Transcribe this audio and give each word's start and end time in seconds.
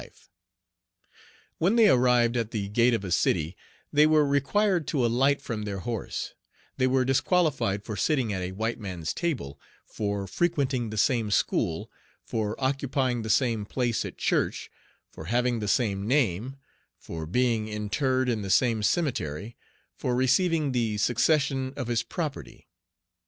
Page 0.01 0.09
32 0.09 0.29
When 1.59 1.75
they 1.75 1.87
arrived 1.87 2.35
at 2.35 2.49
the 2.49 2.69
gate 2.69 2.95
of 2.95 3.03
a 3.03 3.11
city, 3.11 3.55
they 3.93 4.07
were 4.07 4.25
required 4.25 4.87
to 4.87 5.05
alight 5.05 5.39
from 5.43 5.61
their 5.61 5.81
horse; 5.81 6.33
they 6.77 6.87
were 6.87 7.05
disqualified 7.05 7.83
for 7.85 7.95
sitting 7.95 8.33
at 8.33 8.41
a 8.41 8.53
white 8.53 8.79
man's 8.79 9.13
table, 9.13 9.59
for 9.85 10.25
frequenting 10.25 10.89
the 10.89 10.97
same 10.97 11.29
school, 11.29 11.91
for 12.25 12.59
occupying 12.59 13.21
the 13.21 13.29
same 13.29 13.63
place 13.63 14.03
at 14.03 14.17
church, 14.17 14.71
for 15.11 15.25
having 15.25 15.59
the 15.59 15.67
same 15.67 16.07
name, 16.07 16.55
for 16.97 17.27
being 17.27 17.67
interred 17.67 18.27
in 18.27 18.41
the 18.41 18.49
same 18.49 18.81
cemetery, 18.81 19.55
for 19.95 20.15
receiving 20.15 20.71
the 20.71 20.97
succession 20.97 21.73
of 21.75 21.85
his 21.89 22.01
property. 22.01 22.67